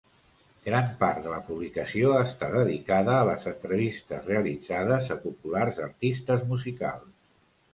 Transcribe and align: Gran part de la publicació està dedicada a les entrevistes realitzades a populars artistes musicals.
Gran 0.67 0.85
part 1.01 1.19
de 1.25 1.33
la 1.33 1.41
publicació 1.49 2.13
està 2.21 2.49
dedicada 2.55 3.13
a 3.17 3.27
les 3.31 3.45
entrevistes 3.53 4.27
realitzades 4.33 5.11
a 5.17 5.19
populars 5.27 5.83
artistes 5.91 6.49
musicals. 6.55 7.15